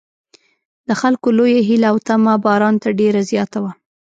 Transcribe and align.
د 0.87 0.89
خلکو 1.01 1.27
لویه 1.37 1.61
هیله 1.69 1.87
او 1.91 1.97
تمه 2.07 2.33
باران 2.45 2.75
ته 2.83 2.89
ډېره 2.99 3.21
زیاته 3.31 3.57
وه. 3.63 3.71